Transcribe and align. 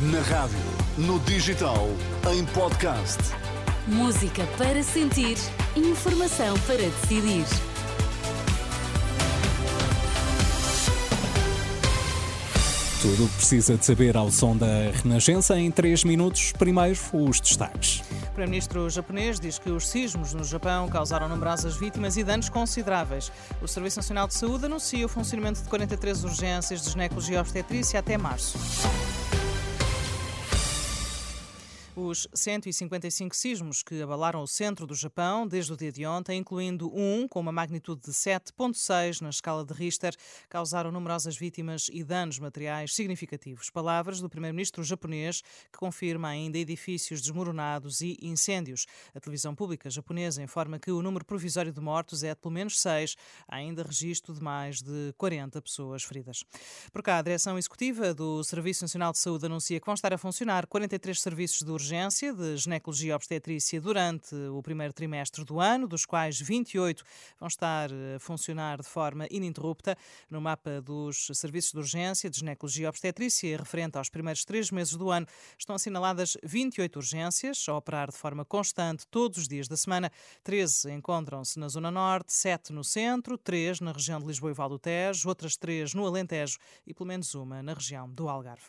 Na 0.00 0.20
rádio, 0.20 0.56
no 0.96 1.18
digital, 1.18 1.88
em 2.32 2.44
podcast. 2.44 3.18
Música 3.88 4.46
para 4.56 4.80
sentir, 4.80 5.36
informação 5.74 6.56
para 6.60 6.76
decidir. 6.76 7.44
Tudo 13.02 13.24
o 13.24 13.28
que 13.28 13.36
precisa 13.38 13.76
de 13.76 13.84
saber 13.84 14.16
ao 14.16 14.30
som 14.30 14.56
da 14.56 14.92
Renascença 15.02 15.58
em 15.58 15.68
3 15.68 16.04
minutos. 16.04 16.52
Primeiro, 16.52 16.96
os 17.12 17.40
destaques. 17.40 17.98
O 17.98 18.30
primeiro-ministro 18.30 18.88
japonês 18.88 19.40
diz 19.40 19.58
que 19.58 19.68
os 19.68 19.88
sismos 19.88 20.32
no 20.32 20.44
Japão 20.44 20.88
causaram 20.88 21.28
numerosas 21.28 21.76
vítimas 21.76 22.16
e 22.16 22.22
danos 22.22 22.48
consideráveis. 22.48 23.32
O 23.60 23.66
Serviço 23.66 23.96
Nacional 23.96 24.28
de 24.28 24.34
Saúde 24.34 24.66
anuncia 24.66 25.04
o 25.04 25.08
funcionamento 25.08 25.60
de 25.60 25.68
43 25.68 26.22
urgências 26.22 26.82
de 26.82 26.90
ginecologia 26.90 27.38
e 27.38 27.40
obstetrícia 27.40 27.98
até 27.98 28.16
março. 28.16 28.56
Os 32.00 32.28
155 32.32 33.34
sismos 33.34 33.82
que 33.82 34.00
abalaram 34.00 34.40
o 34.40 34.46
centro 34.46 34.86
do 34.86 34.94
Japão 34.94 35.48
desde 35.48 35.72
o 35.72 35.76
dia 35.76 35.90
de 35.90 36.06
ontem, 36.06 36.38
incluindo 36.38 36.88
um 36.96 37.26
com 37.26 37.40
uma 37.40 37.50
magnitude 37.50 38.02
de 38.02 38.12
7,6 38.12 39.20
na 39.20 39.30
escala 39.30 39.64
de 39.64 39.74
Richter, 39.74 40.14
causaram 40.48 40.92
numerosas 40.92 41.36
vítimas 41.36 41.90
e 41.92 42.04
danos 42.04 42.38
materiais 42.38 42.94
significativos. 42.94 43.68
Palavras 43.68 44.20
do 44.20 44.30
primeiro-ministro 44.30 44.84
japonês, 44.84 45.42
que 45.72 45.78
confirma 45.80 46.28
ainda 46.28 46.56
edifícios 46.56 47.20
desmoronados 47.20 48.00
e 48.00 48.16
incêndios. 48.22 48.86
A 49.12 49.18
televisão 49.18 49.52
pública 49.52 49.90
japonesa 49.90 50.40
informa 50.40 50.78
que 50.78 50.92
o 50.92 51.02
número 51.02 51.24
provisório 51.24 51.72
de 51.72 51.80
mortos 51.80 52.22
é 52.22 52.32
de 52.32 52.40
pelo 52.40 52.54
menos 52.54 52.78
6, 52.80 53.16
há 53.48 53.56
ainda 53.56 53.82
registro 53.82 54.32
de 54.32 54.40
mais 54.40 54.80
de 54.80 55.12
40 55.18 55.60
pessoas 55.60 56.04
feridas. 56.04 56.44
Por 56.92 57.02
cá, 57.02 57.18
a 57.18 57.22
direção 57.22 57.58
executiva 57.58 58.14
do 58.14 58.44
Serviço 58.44 58.84
Nacional 58.84 59.10
de 59.10 59.18
Saúde 59.18 59.46
anuncia 59.46 59.80
que 59.80 59.86
vão 59.86 59.94
estar 59.94 60.14
a 60.14 60.18
funcionar 60.18 60.64
43 60.68 61.20
serviços 61.20 61.62
de 61.62 61.72
urgência 61.72 61.87
urgência 61.88 62.34
de 62.34 62.54
ginecologia 62.58 63.12
e 63.12 63.14
obstetrícia 63.14 63.80
durante 63.80 64.34
o 64.34 64.62
primeiro 64.62 64.92
trimestre 64.92 65.42
do 65.42 65.58
ano, 65.58 65.88
dos 65.88 66.04
quais 66.04 66.38
28 66.38 67.02
vão 67.40 67.48
estar 67.48 67.88
a 67.90 68.18
funcionar 68.18 68.82
de 68.82 68.86
forma 68.86 69.26
ininterrupta. 69.30 69.96
No 70.28 70.38
mapa 70.38 70.82
dos 70.82 71.30
serviços 71.32 71.72
de 71.72 71.78
urgência 71.78 72.28
de 72.28 72.40
ginecologia 72.40 72.84
e 72.84 72.88
obstetrícia, 72.88 73.56
referente 73.56 73.96
aos 73.96 74.10
primeiros 74.10 74.44
três 74.44 74.70
meses 74.70 74.96
do 74.96 75.10
ano, 75.10 75.26
estão 75.58 75.76
assinaladas 75.76 76.36
28 76.42 76.96
urgências 76.96 77.64
a 77.66 77.74
operar 77.74 78.10
de 78.10 78.18
forma 78.18 78.44
constante 78.44 79.06
todos 79.06 79.38
os 79.38 79.48
dias 79.48 79.66
da 79.66 79.76
semana. 79.76 80.12
13 80.44 80.92
encontram-se 80.92 81.58
na 81.58 81.68
Zona 81.68 81.90
Norte, 81.90 82.34
7 82.34 82.70
no 82.70 82.84
centro, 82.84 83.38
3 83.38 83.80
na 83.80 83.92
região 83.92 84.20
de 84.20 84.26
Lisboa 84.26 84.50
e 84.50 84.54
Val 84.54 84.68
do 84.68 84.78
Tejo, 84.78 85.26
outras 85.26 85.56
3 85.56 85.94
no 85.94 86.06
Alentejo 86.06 86.58
e 86.86 86.92
pelo 86.92 87.08
menos 87.08 87.34
uma 87.34 87.62
na 87.62 87.72
região 87.72 88.10
do 88.10 88.28
Algarve. 88.28 88.66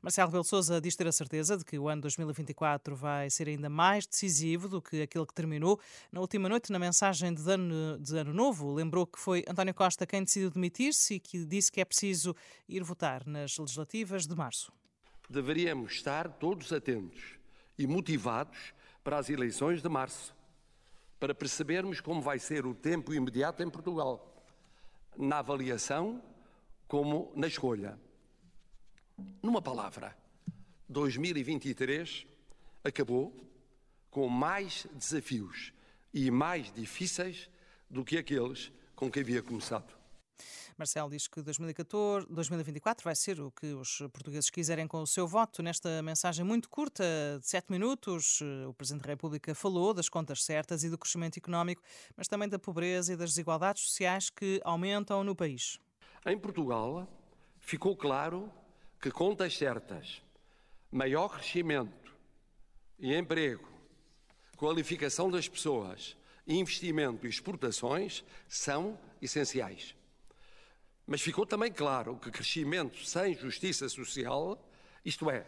Marcelo 0.00 0.28
Rebelo 0.28 0.44
Sousa 0.44 0.80
diz 0.80 0.94
ter 0.94 1.08
a 1.08 1.12
certeza 1.12 1.56
de 1.56 1.64
que 1.64 1.76
o 1.76 1.88
ano 1.88 2.02
2024 2.02 2.59
2024 2.60 2.94
vai 2.94 3.30
ser 3.30 3.48
ainda 3.48 3.70
mais 3.70 4.06
decisivo 4.06 4.68
do 4.68 4.82
que 4.82 5.02
aquele 5.02 5.24
que 5.24 5.34
terminou. 5.34 5.80
Na 6.12 6.20
última 6.20 6.48
noite, 6.48 6.70
na 6.70 6.78
mensagem 6.78 7.32
de 7.32 7.50
ano, 7.50 7.98
de 7.98 8.16
ano 8.16 8.34
novo, 8.34 8.72
lembrou 8.72 9.06
que 9.06 9.18
foi 9.18 9.42
António 9.48 9.74
Costa 9.74 10.06
quem 10.06 10.22
decidiu 10.22 10.50
demitir-se 10.50 11.14
e 11.14 11.20
que 11.20 11.44
disse 11.44 11.72
que 11.72 11.80
é 11.80 11.84
preciso 11.84 12.36
ir 12.68 12.82
votar 12.84 13.26
nas 13.26 13.56
legislativas 13.56 14.26
de 14.26 14.34
março. 14.34 14.72
Deveríamos 15.28 15.92
estar 15.92 16.28
todos 16.28 16.72
atentos 16.72 17.38
e 17.78 17.86
motivados 17.86 18.74
para 19.02 19.18
as 19.18 19.30
eleições 19.30 19.80
de 19.80 19.88
março, 19.88 20.34
para 21.18 21.34
percebermos 21.34 22.00
como 22.00 22.20
vai 22.20 22.38
ser 22.38 22.66
o 22.66 22.74
tempo 22.74 23.14
imediato 23.14 23.62
em 23.62 23.70
Portugal, 23.70 24.44
na 25.16 25.38
avaliação 25.38 26.22
como 26.86 27.32
na 27.34 27.46
escolha. 27.46 27.98
Numa 29.42 29.62
palavra, 29.62 30.16
2023 30.88 32.26
acabou 32.84 33.34
com 34.10 34.28
mais 34.28 34.86
desafios 34.92 35.72
e 36.12 36.30
mais 36.30 36.72
difíceis 36.72 37.48
do 37.88 38.04
que 38.04 38.18
aqueles 38.18 38.72
com 38.94 39.10
que 39.10 39.20
havia 39.20 39.42
começado. 39.42 40.00
Marcelo 40.76 41.10
diz 41.10 41.28
que 41.28 41.42
2014, 41.42 42.26
2024 42.30 43.04
vai 43.04 43.14
ser 43.14 43.38
o 43.40 43.50
que 43.50 43.74
os 43.74 43.98
portugueses 44.12 44.48
quiserem 44.48 44.86
com 44.86 45.02
o 45.02 45.06
seu 45.06 45.28
voto. 45.28 45.62
Nesta 45.62 46.02
mensagem 46.02 46.42
muito 46.42 46.70
curta, 46.70 47.04
de 47.38 47.46
sete 47.46 47.70
minutos, 47.70 48.40
o 48.66 48.72
Presidente 48.72 49.02
da 49.02 49.10
República 49.10 49.54
falou 49.54 49.92
das 49.92 50.08
contas 50.08 50.42
certas 50.42 50.82
e 50.82 50.88
do 50.88 50.96
crescimento 50.96 51.36
económico, 51.36 51.82
mas 52.16 52.28
também 52.28 52.48
da 52.48 52.58
pobreza 52.58 53.12
e 53.12 53.16
das 53.16 53.30
desigualdades 53.30 53.82
sociais 53.82 54.30
que 54.30 54.58
aumentam 54.64 55.22
no 55.22 55.36
país. 55.36 55.78
Em 56.24 56.38
Portugal, 56.38 57.06
ficou 57.58 57.94
claro 57.94 58.50
que 58.98 59.10
contas 59.10 59.56
certas, 59.56 60.22
maior 60.90 61.28
crescimento, 61.28 62.09
e 63.00 63.14
emprego, 63.14 63.68
qualificação 64.56 65.30
das 65.30 65.48
pessoas, 65.48 66.16
investimento 66.46 67.26
e 67.26 67.30
exportações 67.30 68.24
são 68.46 68.98
essenciais. 69.22 69.96
Mas 71.06 71.22
ficou 71.22 71.46
também 71.46 71.72
claro 71.72 72.16
que 72.18 72.30
crescimento 72.30 73.04
sem 73.04 73.34
justiça 73.34 73.88
social, 73.88 74.62
isto 75.04 75.30
é, 75.30 75.46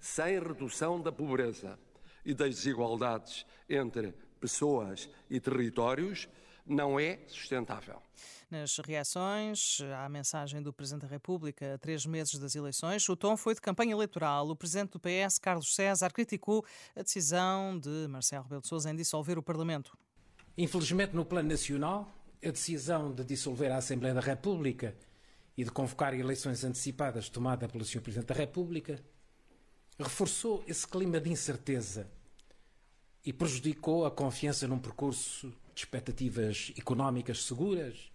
sem 0.00 0.38
redução 0.40 1.00
da 1.00 1.12
pobreza 1.12 1.78
e 2.24 2.34
das 2.34 2.56
desigualdades 2.56 3.46
entre 3.68 4.12
pessoas 4.40 5.08
e 5.30 5.40
territórios, 5.40 6.28
não 6.68 6.98
é 6.98 7.18
sustentável. 7.26 8.00
Nas 8.50 8.78
reações 8.78 9.80
à 10.02 10.08
mensagem 10.08 10.62
do 10.62 10.72
Presidente 10.72 11.02
da 11.02 11.08
República 11.08 11.74
a 11.74 11.78
três 11.78 12.06
meses 12.06 12.38
das 12.38 12.54
eleições, 12.54 13.06
o 13.08 13.16
tom 13.16 13.36
foi 13.36 13.54
de 13.54 13.60
campanha 13.60 13.92
eleitoral. 13.92 14.48
O 14.48 14.56
Presidente 14.56 14.92
do 14.92 15.00
PS, 15.00 15.38
Carlos 15.38 15.74
César, 15.74 16.10
criticou 16.10 16.64
a 16.96 17.02
decisão 17.02 17.78
de 17.78 18.06
Marcelo 18.08 18.44
Rebelo 18.44 18.62
de 18.62 18.68
Sousa 18.68 18.90
em 18.90 18.96
dissolver 18.96 19.38
o 19.38 19.42
Parlamento. 19.42 19.96
Infelizmente, 20.56 21.14
no 21.14 21.24
plano 21.24 21.48
nacional, 21.48 22.10
a 22.42 22.50
decisão 22.50 23.12
de 23.12 23.24
dissolver 23.24 23.70
a 23.70 23.76
Assembleia 23.76 24.14
da 24.14 24.20
República 24.20 24.96
e 25.56 25.64
de 25.64 25.70
convocar 25.70 26.14
eleições 26.14 26.64
antecipadas 26.64 27.28
tomada 27.28 27.68
pelo 27.68 27.84
Sr. 27.84 28.00
Presidente 28.00 28.28
da 28.28 28.34
República 28.34 29.02
reforçou 29.98 30.62
esse 30.66 30.86
clima 30.86 31.20
de 31.20 31.30
incerteza 31.30 32.08
e 33.24 33.32
prejudicou 33.32 34.06
a 34.06 34.10
confiança 34.10 34.68
num 34.68 34.78
percurso 34.78 35.52
de 35.78 35.84
expectativas 35.84 36.72
económicas 36.76 37.44
seguras 37.44 38.10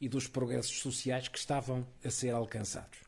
e 0.00 0.08
dos 0.08 0.26
progressos 0.26 0.80
sociais 0.80 1.28
que 1.28 1.38
estavam 1.38 1.86
a 2.02 2.10
ser 2.10 2.30
alcançados. 2.30 3.00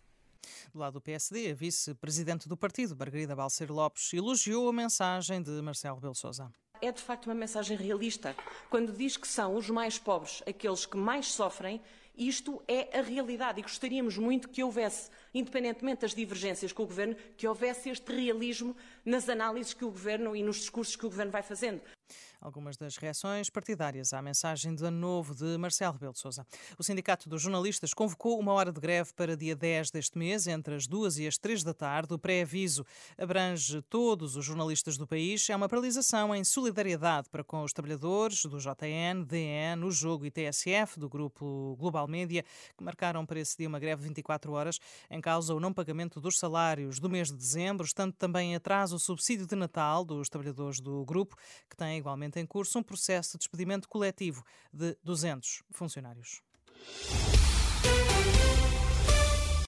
Do 0.74 0.78
lado 0.78 0.94
do 0.94 1.00
PSD, 1.00 1.50
a 1.50 1.54
vice-presidente 1.54 2.46
do 2.46 2.54
partido, 2.56 2.94
Margarida 2.94 3.34
Balcer 3.34 3.72
Lopes, 3.72 4.12
elogiou 4.12 4.68
a 4.68 4.72
mensagem 4.74 5.42
de 5.42 5.50
Marcelo 5.62 5.96
Rebelo 5.96 6.14
Sousa. 6.14 6.52
É 6.82 6.92
de 6.92 7.00
facto 7.00 7.26
uma 7.26 7.34
mensagem 7.34 7.78
realista 7.78 8.36
quando 8.68 8.92
diz 8.92 9.16
que 9.16 9.26
são 9.26 9.56
os 9.56 9.70
mais 9.70 9.98
pobres 9.98 10.42
aqueles 10.46 10.84
que 10.84 10.98
mais 10.98 11.32
sofrem 11.32 11.80
isto 12.16 12.62
é 12.68 12.98
a 12.98 13.02
realidade 13.02 13.60
e 13.60 13.62
gostaríamos 13.62 14.16
muito 14.16 14.48
que 14.48 14.62
houvesse, 14.62 15.10
independentemente 15.32 16.02
das 16.02 16.14
divergências 16.14 16.72
com 16.72 16.84
o 16.84 16.86
Governo, 16.86 17.16
que 17.36 17.46
houvesse 17.46 17.90
este 17.90 18.12
realismo 18.12 18.76
nas 19.04 19.28
análises 19.28 19.74
que 19.74 19.84
o 19.84 19.90
Governo 19.90 20.36
e 20.36 20.42
nos 20.42 20.56
discursos 20.56 20.96
que 20.96 21.06
o 21.06 21.10
Governo 21.10 21.32
vai 21.32 21.42
fazendo. 21.42 21.80
Algumas 22.44 22.76
das 22.76 22.98
reações 22.98 23.48
partidárias 23.48 24.12
à 24.12 24.20
mensagem 24.20 24.74
de 24.74 24.84
ano 24.84 24.98
novo 24.98 25.34
de 25.34 25.56
Marcelo 25.56 25.94
Rebelo 25.94 26.12
de 26.12 26.18
Sousa. 26.18 26.46
O 26.78 26.84
Sindicato 26.84 27.26
dos 27.26 27.40
Jornalistas 27.40 27.94
convocou 27.94 28.38
uma 28.38 28.52
hora 28.52 28.70
de 28.70 28.78
greve 28.78 29.14
para 29.14 29.34
dia 29.34 29.56
10 29.56 29.90
deste 29.90 30.18
mês, 30.18 30.46
entre 30.46 30.74
as 30.74 30.86
duas 30.86 31.18
e 31.18 31.26
as 31.26 31.38
três 31.38 31.64
da 31.64 31.72
tarde. 31.72 32.12
O 32.12 32.18
pré-aviso 32.18 32.84
abrange 33.16 33.80
todos 33.88 34.36
os 34.36 34.44
jornalistas 34.44 34.98
do 34.98 35.06
país. 35.06 35.48
É 35.48 35.56
uma 35.56 35.70
paralisação 35.70 36.34
em 36.34 36.44
solidariedade 36.44 37.30
para 37.30 37.42
com 37.42 37.62
os 37.62 37.72
trabalhadores 37.72 38.44
do 38.44 38.58
JN, 38.58 39.24
DN, 39.26 39.82
o 39.82 39.90
Jogo 39.90 40.26
e 40.26 40.30
TSF, 40.30 41.00
do 41.00 41.08
Grupo 41.08 41.74
Global 41.78 42.03
Média, 42.06 42.44
que 42.76 42.84
marcaram 42.84 43.24
para 43.24 43.40
esse 43.40 43.56
dia 43.56 43.68
uma 43.68 43.78
greve 43.78 44.02
de 44.02 44.08
24 44.08 44.52
horas. 44.52 44.78
Em 45.10 45.20
causa 45.20 45.54
o 45.54 45.60
não 45.60 45.72
pagamento 45.72 46.20
dos 46.20 46.38
salários 46.38 46.98
do 46.98 47.08
mês 47.08 47.28
de 47.28 47.36
dezembro, 47.36 47.84
estando 47.84 48.12
também 48.12 48.52
em 48.52 48.56
atraso 48.56 48.96
o 48.96 48.98
subsídio 48.98 49.46
de 49.46 49.56
Natal 49.56 50.04
dos 50.04 50.28
trabalhadores 50.28 50.80
do 50.80 51.04
grupo, 51.04 51.36
que 51.68 51.76
tem 51.76 51.98
igualmente 51.98 52.38
em 52.38 52.46
curso 52.46 52.78
um 52.78 52.82
processo 52.82 53.32
de 53.32 53.38
despedimento 53.38 53.88
coletivo 53.88 54.44
de 54.72 54.96
200 55.02 55.62
funcionários. 55.70 56.42